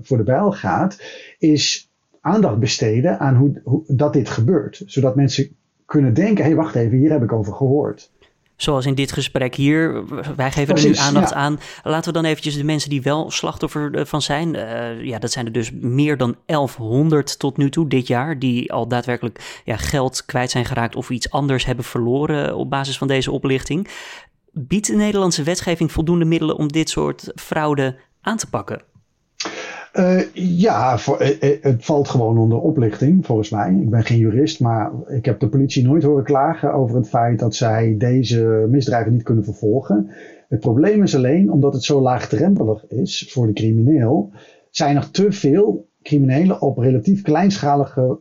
voor 0.00 0.16
de 0.16 0.22
bijl 0.22 0.52
gaat, 0.52 1.02
is 1.38 1.92
aandacht 2.20 2.58
besteden 2.58 3.18
aan 3.18 3.36
hoe, 3.36 3.60
hoe, 3.64 3.84
dat 3.86 4.12
dit 4.12 4.28
gebeurt. 4.28 4.82
Zodat 4.86 5.16
mensen 5.16 5.56
kunnen 5.84 6.14
denken, 6.14 6.44
hé 6.44 6.50
hey, 6.50 6.56
wacht 6.56 6.74
even, 6.74 6.98
hier 6.98 7.10
heb 7.10 7.22
ik 7.22 7.32
over 7.32 7.52
gehoord 7.52 8.12
zoals 8.56 8.86
in 8.86 8.94
dit 8.94 9.12
gesprek 9.12 9.54
hier. 9.54 10.04
Wij 10.36 10.52
geven 10.52 10.76
er 10.76 10.84
nu 10.84 10.96
aandacht 10.96 11.32
aan. 11.32 11.60
Laten 11.82 12.12
we 12.12 12.20
dan 12.20 12.30
eventjes 12.30 12.56
de 12.56 12.64
mensen 12.64 12.90
die 12.90 13.02
wel 13.02 13.30
slachtoffer 13.30 13.94
eh, 13.94 14.04
van 14.04 14.22
zijn. 14.22 14.54
Uh, 14.54 15.04
ja, 15.04 15.18
dat 15.18 15.32
zijn 15.32 15.46
er 15.46 15.52
dus 15.52 15.70
meer 15.72 16.16
dan 16.16 16.36
1100 16.46 17.38
tot 17.38 17.56
nu 17.56 17.70
toe 17.70 17.88
dit 17.88 18.06
jaar. 18.06 18.38
Die 18.38 18.72
al 18.72 18.88
daadwerkelijk 18.88 19.62
ja, 19.64 19.76
geld 19.76 20.24
kwijt 20.24 20.50
zijn 20.50 20.64
geraakt 20.64 20.96
of 20.96 21.10
iets 21.10 21.30
anders 21.30 21.64
hebben 21.64 21.84
verloren 21.84 22.56
op 22.56 22.70
basis 22.70 22.98
van 22.98 23.08
deze 23.08 23.30
oplichting. 23.30 23.88
Biedt 24.52 24.86
de 24.86 24.96
Nederlandse 24.96 25.42
wetgeving 25.42 25.92
voldoende 25.92 26.24
middelen 26.24 26.56
om 26.56 26.68
dit 26.68 26.90
soort 26.90 27.32
fraude 27.34 27.98
aan 28.20 28.36
te 28.36 28.48
pakken? 28.48 28.91
Uh, 29.98 30.20
ja, 30.34 30.98
voor, 30.98 31.22
uh, 31.22 31.28
het 31.60 31.84
valt 31.84 32.08
gewoon 32.08 32.38
onder 32.38 32.58
oplichting, 32.58 33.26
volgens 33.26 33.50
mij. 33.50 33.78
Ik 33.80 33.90
ben 33.90 34.04
geen 34.04 34.18
jurist, 34.18 34.60
maar 34.60 34.92
ik 35.06 35.24
heb 35.24 35.40
de 35.40 35.48
politie 35.48 35.84
nooit 35.84 36.02
horen 36.02 36.24
klagen 36.24 36.74
over 36.74 36.96
het 36.96 37.08
feit 37.08 37.38
dat 37.38 37.54
zij 37.54 37.94
deze 37.98 38.66
misdrijven 38.70 39.12
niet 39.12 39.22
kunnen 39.22 39.44
vervolgen. 39.44 40.10
Het 40.48 40.60
probleem 40.60 41.02
is 41.02 41.16
alleen, 41.16 41.52
omdat 41.52 41.72
het 41.72 41.82
zo 41.84 42.00
laagdrempelig 42.00 42.86
is 42.88 43.28
voor 43.32 43.46
de 43.46 43.52
crimineel, 43.52 44.30
zijn 44.70 44.96
er 44.96 45.10
te 45.10 45.32
veel 45.32 45.86
criminelen 46.02 46.60
op 46.60 46.78
relatief 46.78 47.22
kleinschalige 47.22 48.18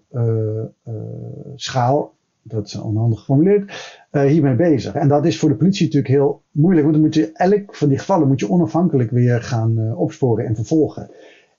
schaal, 1.56 2.14
dat 2.44 2.66
is 2.66 2.80
onhandig 2.80 3.20
geformuleerd, 3.20 3.98
hiermee 4.12 4.56
bezig. 4.56 4.94
En 4.94 5.08
dat 5.08 5.26
is 5.26 5.40
voor 5.40 5.50
de 5.50 5.56
politie 5.56 5.86
natuurlijk 5.86 6.14
heel 6.14 6.42
moeilijk, 6.52 6.84
want 6.84 6.98
dan 6.98 7.06
moet 7.06 7.16
je 7.16 7.32
elk 7.34 7.76
van 7.76 7.90
die 7.90 7.98
gevallen 7.98 8.28
moet 8.28 8.40
je 8.40 8.50
onafhankelijk 8.50 9.12
weer 9.12 9.42
gaan 9.42 9.96
opsporen 9.96 10.46
en 10.46 10.56
vervolgen. 10.56 11.10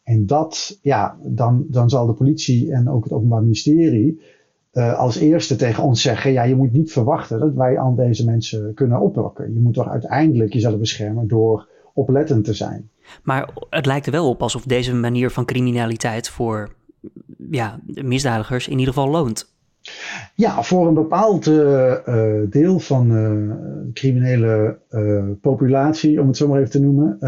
En 0.03 0.27
dat, 0.27 0.79
ja, 0.83 1.17
dan, 1.23 1.65
dan 1.69 1.91
zal 1.91 2.07
de 2.07 2.13
politie 2.13 2.73
en 2.73 2.89
ook 2.89 3.05
het 3.05 3.13
Openbaar 3.13 3.43
Ministerie 3.43 4.21
uh, 4.73 4.99
als 4.99 5.17
eerste 5.17 5.57
tegen 5.57 5.83
ons 5.83 6.03
zeggen: 6.03 6.33
ja, 6.33 6.43
je 6.43 6.57
moet 6.57 6.73
niet 6.73 6.93
verwachten 6.93 7.41
dat 7.41 7.55
wij 7.55 7.79
aan 7.79 7.97
deze 7.97 8.25
mensen 8.25 8.75
kunnen 8.75 9.01
oppakken. 9.01 9.53
Je 9.55 9.61
moet 9.61 9.75
toch 9.75 9.89
uiteindelijk 9.89 10.53
jezelf 10.53 10.79
beschermen 10.79 11.29
door 11.29 11.69
oplettend 11.95 12.45
te 12.45 12.55
zijn. 12.55 12.91
Maar 13.23 13.51
het 13.71 13.87
lijkt 13.87 14.07
er 14.07 14.13
wel 14.13 14.29
op 14.29 14.43
alsof 14.43 14.65
deze 14.65 14.95
manier 14.95 15.31
van 15.31 15.45
criminaliteit 15.45 16.29
voor 16.29 16.75
ja, 17.51 17.81
misdadigers 17.87 18.69
in 18.69 18.79
ieder 18.79 18.95
geval 18.95 19.11
loont. 19.11 19.51
Ja, 20.35 20.63
voor 20.63 20.87
een 20.87 20.95
bepaald 20.95 21.47
uh, 21.47 21.95
deel 22.51 22.79
van 22.79 23.07
uh, 23.07 23.13
de 23.85 23.91
criminele 23.93 24.79
populatie, 25.41 26.21
om 26.21 26.27
het 26.27 26.37
zo 26.37 26.49
maar 26.49 26.59
even 26.59 26.71
te 26.71 26.81
noemen, 26.81 27.19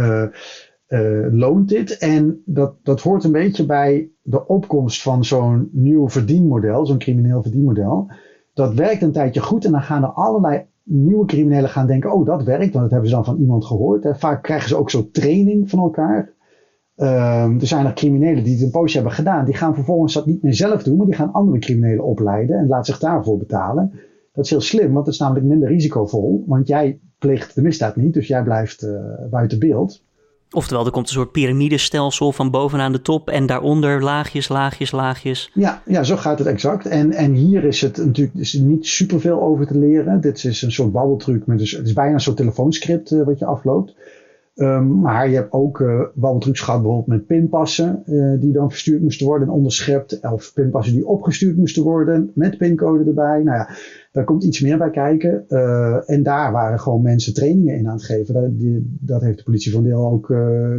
uh, 0.89 1.27
loont 1.31 1.69
dit. 1.69 1.99
En 1.99 2.43
dat, 2.45 2.75
dat 2.83 3.01
hoort 3.01 3.25
een 3.25 3.33
beetje 3.33 3.67
bij 3.67 4.11
de 4.23 4.47
opkomst 4.47 5.03
van 5.03 5.25
zo'n 5.25 5.69
nieuw 5.73 6.09
verdienmodel, 6.09 6.87
zo'n 6.87 6.99
crimineel 6.99 7.43
verdienmodel. 7.43 8.11
Dat 8.55 8.75
werkt 8.75 9.03
een 9.03 9.13
tijdje 9.13 9.41
goed 9.41 9.65
en 9.65 9.73
dan 9.73 9.83
gaan 9.83 10.03
er 10.03 10.13
allerlei 10.13 10.67
nieuwe 10.83 11.27
criminelen 11.27 11.71
gaan 11.71 11.87
denken, 11.87 12.13
oh 12.13 12.27
dat 12.27 12.43
werkt, 12.43 12.73
want 12.73 12.83
dat 12.83 12.91
hebben 12.91 13.09
ze 13.09 13.15
dan 13.15 13.25
van 13.25 13.39
iemand 13.39 13.65
gehoord. 13.65 14.05
Hè. 14.05 14.15
Vaak 14.15 14.43
krijgen 14.43 14.69
ze 14.69 14.77
ook 14.77 14.91
zo 14.91 15.11
training 15.11 15.71
van 15.71 15.79
elkaar. 15.79 16.33
Um, 16.97 17.61
er 17.61 17.67
zijn 17.67 17.87
er 17.87 17.93
criminelen 17.93 18.45
die 18.45 18.55
het 18.55 18.63
een 18.63 18.71
poosje 18.71 18.97
hebben 18.97 19.15
gedaan, 19.15 19.45
die 19.45 19.55
gaan 19.55 19.75
vervolgens 19.75 20.15
dat 20.15 20.27
niet 20.27 20.43
meer 20.43 20.55
zelf 20.55 20.83
doen, 20.83 20.97
maar 20.97 21.07
die 21.07 21.15
gaan 21.15 21.33
andere 21.33 21.59
criminelen 21.59 22.05
opleiden 22.05 22.59
en 22.59 22.67
laten 22.67 22.85
zich 22.85 22.99
daarvoor 22.99 23.39
betalen. 23.39 23.93
Dat 24.33 24.45
is 24.45 24.51
heel 24.51 24.61
slim, 24.61 24.93
want 24.93 25.07
het 25.07 25.15
is 25.15 25.21
namelijk 25.21 25.47
minder 25.47 25.69
risicovol, 25.69 26.45
want 26.47 26.69
jij 26.69 27.01
pleegt 27.19 27.55
de 27.55 27.63
misdaad 27.63 27.97
niet, 27.97 28.15
dus 28.15 28.27
jij 28.27 28.43
blijft 28.43 28.83
uh, 28.83 28.91
buiten 29.31 29.59
beeld. 29.59 30.05
Oftewel, 30.55 30.85
er 30.85 30.91
komt 30.91 31.07
een 31.07 31.15
soort 31.15 31.33
piramidestelsel 31.33 32.33
van 32.33 32.51
bovenaan 32.51 32.93
de 32.93 33.03
top 33.03 33.31
en 33.31 33.47
daaronder 33.47 34.03
laagjes, 34.03 34.49
laagjes, 34.49 34.91
laagjes. 34.91 35.51
Ja, 35.55 35.83
ja 35.87 36.03
zo 36.03 36.17
gaat 36.17 36.39
het 36.39 36.49
exact. 36.49 36.87
En, 36.87 37.13
en 37.13 37.33
hier 37.33 37.65
is 37.65 37.81
het 37.81 37.97
natuurlijk 37.97 38.39
is 38.39 38.53
niet 38.53 38.87
superveel 38.87 39.43
over 39.43 39.67
te 39.67 39.79
leren. 39.79 40.21
Dit 40.21 40.45
is 40.45 40.63
een 40.63 40.73
soort 40.73 40.93
babbeltruc. 40.93 41.47
Met 41.47 41.59
dus, 41.59 41.71
het 41.71 41.87
is 41.87 41.93
bijna 41.93 42.19
soort 42.19 42.37
telefoonscript 42.37 43.11
uh, 43.11 43.25
wat 43.25 43.39
je 43.39 43.45
afloopt. 43.45 43.95
Um, 44.57 45.01
maar 45.01 45.29
je 45.29 45.35
hebt 45.35 45.53
ook 45.53 45.79
uh, 45.79 46.01
gehad 46.43 46.83
bijvoorbeeld 46.83 47.07
met 47.07 47.27
pinpassen 47.27 48.03
uh, 48.07 48.41
die 48.41 48.53
dan 48.53 48.71
verstuurd 48.71 49.03
moesten 49.03 49.27
worden 49.27 49.49
en 49.49 49.55
onderschept. 49.55 50.21
Of 50.33 50.53
pinpassen 50.55 50.95
die 50.95 51.07
opgestuurd 51.07 51.57
moesten 51.57 51.83
worden 51.83 52.31
met 52.35 52.59
pincode 52.59 53.05
erbij. 53.05 53.43
Nou 53.43 53.57
ja, 53.57 53.69
daar 54.13 54.25
komt 54.25 54.45
iets 54.45 54.61
meer 54.61 54.79
bij 54.79 54.91
kijken. 54.91 55.45
Uh, 55.49 56.11
en 56.11 56.23
daar 56.23 56.53
waren 56.53 56.81
gewoon 56.81 57.03
mensen 57.03 57.35
trainingen 57.35 57.77
in 57.77 57.89
aan 57.89 57.95
het 57.95 58.05
geven. 58.05 58.35
Dat, 58.35 58.59
die, 58.59 58.97
dat 59.01 59.21
heeft 59.21 59.39
de 59.39 59.45
politie 59.45 59.73
van 59.73 59.83
deel 59.83 60.11
ook 60.11 60.27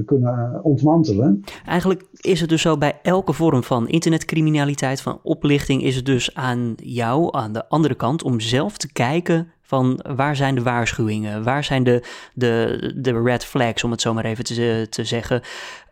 kunnen 0.05 0.63
ontmantelen. 0.63 1.43
Eigenlijk 1.65 2.05
is 2.21 2.41
het 2.41 2.49
dus 2.49 2.61
zo 2.61 2.77
bij 2.77 2.99
elke 3.01 3.33
vorm 3.33 3.63
van 3.63 3.89
internetcriminaliteit, 3.89 5.01
van 5.01 5.19
oplichting, 5.23 5.83
is 5.83 5.95
het 5.95 6.05
dus 6.05 6.35
aan 6.35 6.73
jou, 6.75 7.27
aan 7.31 7.53
de 7.53 7.67
andere 7.67 7.95
kant, 7.95 8.23
om 8.23 8.39
zelf 8.39 8.77
te 8.77 8.91
kijken 8.91 9.47
van 9.65 9.99
waar 10.15 10.35
zijn 10.35 10.55
de 10.55 10.63
waarschuwingen? 10.63 11.43
Waar 11.43 11.63
zijn 11.63 11.83
de, 11.83 12.03
de, 12.33 12.93
de 12.95 13.21
red 13.21 13.45
flags, 13.45 13.83
om 13.83 13.91
het 13.91 14.01
zo 14.01 14.13
maar 14.13 14.25
even 14.25 14.43
te, 14.43 14.87
te 14.89 15.03
zeggen? 15.03 15.41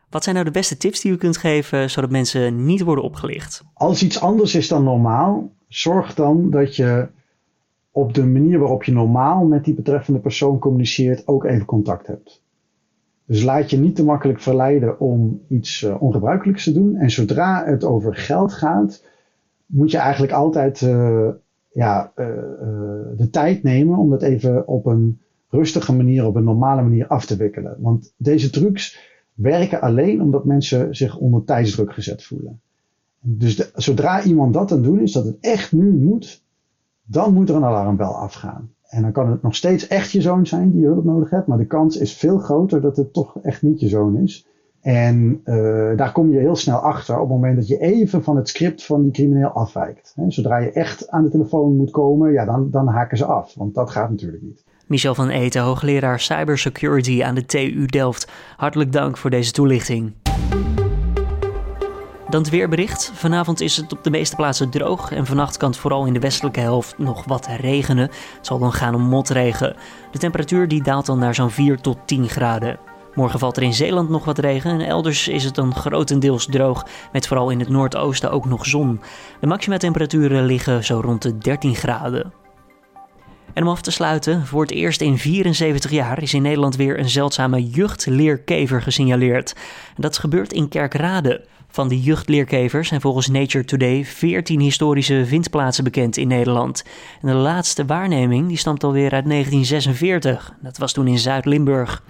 Wat 0.09 0.23
zijn 0.23 0.35
nou 0.35 0.47
de 0.47 0.53
beste 0.53 0.77
tips 0.77 1.01
die 1.01 1.11
u 1.11 1.17
kunt 1.17 1.37
geven, 1.37 1.89
zodat 1.89 2.09
mensen 2.09 2.65
niet 2.65 2.81
worden 2.81 3.03
opgelicht? 3.03 3.63
Als 3.73 4.03
iets 4.03 4.21
anders 4.21 4.55
is 4.55 4.67
dan 4.67 4.83
normaal, 4.83 5.51
zorg 5.67 6.13
dan 6.13 6.49
dat 6.49 6.75
je 6.75 7.07
op 7.91 8.13
de 8.13 8.25
manier 8.25 8.59
waarop 8.59 8.83
je 8.83 8.91
normaal 8.91 9.45
met 9.45 9.63
die 9.63 9.73
betreffende 9.73 10.19
persoon 10.19 10.59
communiceert, 10.59 11.27
ook 11.27 11.43
even 11.43 11.65
contact 11.65 12.07
hebt. 12.07 12.41
Dus 13.25 13.43
laat 13.43 13.69
je 13.69 13.77
niet 13.77 13.95
te 13.95 14.03
makkelijk 14.03 14.41
verleiden 14.41 14.99
om 14.99 15.41
iets 15.49 15.81
uh, 15.81 16.01
ongebruikelijks 16.01 16.63
te 16.63 16.73
doen. 16.73 16.95
En 16.95 17.11
zodra 17.11 17.63
het 17.65 17.83
over 17.83 18.15
geld 18.15 18.53
gaat, 18.53 19.03
moet 19.65 19.91
je 19.91 19.97
eigenlijk 19.97 20.33
altijd 20.33 20.81
uh, 20.81 21.29
ja, 21.73 22.11
uh, 22.15 22.25
de 23.17 23.27
tijd 23.31 23.63
nemen 23.63 23.97
om 23.97 24.09
dat 24.09 24.21
even 24.21 24.67
op 24.67 24.85
een 24.85 25.19
rustige 25.49 25.93
manier, 25.93 26.25
op 26.25 26.35
een 26.35 26.43
normale 26.43 26.81
manier 26.81 27.07
af 27.07 27.25
te 27.25 27.35
wikkelen. 27.35 27.75
Want 27.79 28.13
deze 28.17 28.49
trucs 28.49 29.11
werken 29.33 29.81
alleen 29.81 30.21
omdat 30.21 30.45
mensen 30.45 30.95
zich 30.95 31.17
onder 31.17 31.43
tijdsdruk 31.43 31.93
gezet 31.93 32.23
voelen. 32.23 32.61
Dus 33.19 33.71
zodra 33.73 34.23
iemand 34.23 34.53
dat 34.53 34.71
aan 34.71 34.77
het 34.77 34.85
doen 34.85 34.99
is, 34.99 35.11
dat 35.11 35.25
het 35.25 35.37
echt 35.39 35.71
nu 35.71 35.91
moet, 35.91 36.43
dan 37.03 37.33
moet 37.33 37.49
er 37.49 37.55
een 37.55 37.63
alarmbel 37.63 38.15
afgaan. 38.15 38.69
En 38.83 39.01
dan 39.01 39.11
kan 39.11 39.31
het 39.31 39.41
nog 39.41 39.55
steeds 39.55 39.87
echt 39.87 40.11
je 40.11 40.21
zoon 40.21 40.47
zijn 40.47 40.71
die 40.71 40.81
je 40.81 40.87
hulp 40.87 41.03
nodig 41.03 41.29
hebt, 41.29 41.47
maar 41.47 41.57
de 41.57 41.65
kans 41.65 41.97
is 41.97 42.13
veel 42.13 42.37
groter 42.37 42.81
dat 42.81 42.97
het 42.97 43.13
toch 43.13 43.39
echt 43.41 43.61
niet 43.61 43.79
je 43.79 43.87
zoon 43.87 44.17
is. 44.17 44.47
En 44.83 45.41
uh, 45.45 45.97
daar 45.97 46.11
kom 46.11 46.31
je 46.31 46.39
heel 46.39 46.55
snel 46.55 46.77
achter 46.77 47.15
op 47.15 47.21
het 47.21 47.29
moment 47.29 47.55
dat 47.55 47.67
je 47.67 47.77
even 47.77 48.23
van 48.23 48.35
het 48.35 48.49
script 48.49 48.85
van 48.85 49.01
die 49.01 49.11
crimineel 49.11 49.49
afwijkt. 49.49 50.15
zodra 50.27 50.57
je 50.57 50.71
echt 50.71 51.09
aan 51.09 51.23
de 51.23 51.29
telefoon 51.29 51.75
moet 51.75 51.91
komen, 51.91 52.31
ja, 52.31 52.45
dan, 52.45 52.67
dan 52.71 52.87
haken 52.87 53.17
ze 53.17 53.25
af. 53.25 53.53
Want 53.55 53.73
dat 53.73 53.89
gaat 53.89 54.09
natuurlijk 54.09 54.43
niet. 54.43 54.63
Michel 54.87 55.15
van 55.15 55.29
Eten, 55.29 55.61
hoogleraar 55.61 56.19
cybersecurity 56.19 57.23
aan 57.23 57.35
de 57.35 57.45
TU 57.45 57.85
Delft. 57.85 58.31
Hartelijk 58.57 58.91
dank 58.91 59.17
voor 59.17 59.29
deze 59.29 59.51
toelichting. 59.51 60.13
Dan 62.29 62.41
het 62.41 62.51
weerbericht. 62.51 63.11
Vanavond 63.13 63.61
is 63.61 63.77
het 63.77 63.91
op 63.91 64.03
de 64.03 64.09
meeste 64.09 64.35
plaatsen 64.35 64.69
droog 64.69 65.11
en 65.11 65.25
vannacht 65.25 65.57
kan 65.57 65.69
het 65.69 65.79
vooral 65.79 66.05
in 66.05 66.13
de 66.13 66.19
westelijke 66.19 66.59
helft 66.59 66.97
nog 66.97 67.25
wat 67.25 67.47
regenen. 67.47 68.03
Het 68.37 68.45
zal 68.47 68.59
dan 68.59 68.73
gaan 68.73 68.95
om 68.95 69.01
motregen. 69.01 69.75
De 70.11 70.17
temperatuur 70.17 70.67
die 70.67 70.83
daalt 70.83 71.05
dan 71.05 71.19
naar 71.19 71.35
zo'n 71.35 71.49
4 71.49 71.77
tot 71.77 71.97
10 72.05 72.29
graden. 72.29 72.79
Morgen 73.15 73.39
valt 73.39 73.57
er 73.57 73.63
in 73.63 73.73
Zeeland 73.73 74.09
nog 74.09 74.25
wat 74.25 74.37
regen 74.37 74.71
en 74.71 74.81
elders 74.81 75.27
is 75.27 75.43
het 75.43 75.55
dan 75.55 75.75
grotendeels 75.75 76.45
droog, 76.45 76.85
met 77.11 77.27
vooral 77.27 77.49
in 77.49 77.59
het 77.59 77.69
noordoosten 77.69 78.31
ook 78.31 78.45
nog 78.45 78.65
zon. 78.65 79.01
De 79.39 79.47
maximumtemperaturen 79.47 80.45
liggen 80.45 80.83
zo 80.83 80.99
rond 80.99 81.21
de 81.21 81.37
13 81.37 81.75
graden. 81.75 82.42
En 83.53 83.63
om 83.63 83.69
af 83.69 83.81
te 83.81 83.91
sluiten, 83.91 84.45
voor 84.45 84.61
het 84.61 84.71
eerst 84.71 85.01
in 85.01 85.17
74 85.17 85.91
jaar 85.91 86.21
is 86.21 86.33
in 86.33 86.41
Nederland 86.41 86.75
weer 86.75 86.99
een 86.99 87.09
zeldzame 87.09 87.69
juchtleerkever 87.69 88.81
gesignaleerd. 88.81 89.55
Dat 89.97 90.17
gebeurt 90.17 90.53
in 90.53 90.69
Kerkrade. 90.69 91.45
Van 91.67 91.87
die 91.87 92.01
juchtleerkevers 92.01 92.87
zijn 92.87 93.01
volgens 93.01 93.27
Nature 93.27 93.65
Today 93.65 94.05
14 94.05 94.59
historische 94.59 95.25
vindplaatsen 95.25 95.83
bekend 95.83 96.17
in 96.17 96.27
Nederland. 96.27 96.83
En 97.21 97.27
de 97.27 97.33
laatste 97.33 97.85
waarneming 97.85 98.47
die 98.47 98.57
stamt 98.57 98.83
alweer 98.83 99.11
uit 99.11 99.25
1946. 99.25 100.53
Dat 100.61 100.77
was 100.77 100.93
toen 100.93 101.07
in 101.07 101.19
Zuid-Limburg. 101.19 102.03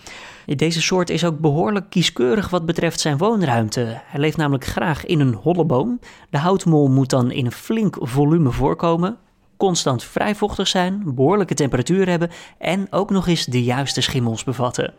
Deze 0.46 0.82
soort 0.82 1.10
is 1.10 1.26
ook 1.26 1.40
behoorlijk 1.40 1.90
kieskeurig 1.90 2.50
wat 2.50 2.66
betreft 2.66 3.00
zijn 3.00 3.18
woonruimte. 3.18 4.02
Hij 4.06 4.20
leeft 4.20 4.38
namelijk 4.38 4.66
graag 4.66 5.06
in 5.06 5.20
een 5.20 5.34
holle 5.34 5.66
boom. 5.66 6.00
De 6.30 6.38
houtmol 6.38 6.88
moet 6.88 7.10
dan 7.10 7.32
in 7.32 7.46
een 7.46 7.52
flink 7.52 7.98
volume 8.00 8.52
voorkomen, 8.52 9.18
constant 9.64 10.04
vrij 10.04 10.36
vochtig 10.36 10.68
zijn, 10.68 11.02
behoorlijke 11.06 11.54
temperatuur 11.54 12.10
hebben 12.10 12.30
en 12.58 12.88
ook 12.90 13.10
nog 13.10 13.28
eens 13.28 13.46
de 13.46 13.64
juiste 13.64 14.02
schimmels 14.02 14.44
bevatten. 14.44 14.94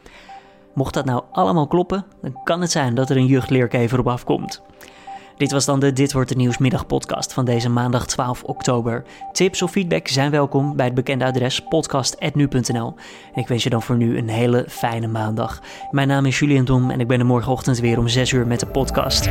Mocht 0.74 0.94
dat 0.94 1.04
nou 1.04 1.22
allemaal 1.32 1.66
kloppen, 1.66 2.04
dan 2.22 2.42
kan 2.44 2.60
het 2.60 2.70
zijn 2.70 2.94
dat 2.94 3.10
er 3.10 3.16
een 3.16 3.26
juchtleerkever 3.26 3.98
op 3.98 4.08
afkomt. 4.08 4.62
Dit 5.36 5.52
was 5.52 5.64
dan 5.64 5.80
de 5.80 5.92
Dit 5.92 6.12
wordt 6.12 6.28
de 6.28 6.36
Nieuwsmiddag 6.36 6.86
podcast 6.86 7.32
van 7.32 7.44
deze 7.44 7.68
maandag 7.68 8.06
12 8.06 8.42
oktober. 8.42 9.04
Tips 9.32 9.62
of 9.62 9.70
feedback 9.70 10.08
zijn 10.08 10.30
welkom 10.30 10.76
bij 10.76 10.86
het 10.86 10.94
bekende 10.94 11.24
adres 11.24 11.60
podcast.nu.nl. 11.60 12.94
Ik 13.34 13.48
wens 13.48 13.62
je 13.62 13.70
dan 13.70 13.82
voor 13.82 13.96
nu 13.96 14.18
een 14.18 14.28
hele 14.28 14.64
fijne 14.68 15.06
maandag. 15.06 15.62
Mijn 15.90 16.08
naam 16.08 16.26
is 16.26 16.38
Julian 16.38 16.64
Dom 16.64 16.90
en 16.90 17.00
ik 17.00 17.08
ben 17.08 17.18
er 17.18 17.26
morgenochtend 17.26 17.78
weer 17.78 17.98
om 17.98 18.08
6 18.08 18.32
uur 18.32 18.46
met 18.46 18.60
de 18.60 18.66
podcast. 18.66 19.28